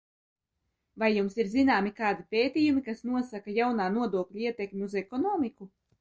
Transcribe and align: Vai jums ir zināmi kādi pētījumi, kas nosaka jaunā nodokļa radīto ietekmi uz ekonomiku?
Vai 1.01 1.09
jums 1.17 1.35
ir 1.43 1.51
zināmi 1.51 1.93
kādi 1.99 2.25
pētījumi, 2.35 2.85
kas 2.89 3.03
nosaka 3.11 3.55
jaunā 3.59 3.91
nodokļa 3.99 4.35
radīto 4.39 4.55
ietekmi 4.55 4.87
uz 4.89 4.97
ekonomiku? 5.07 5.71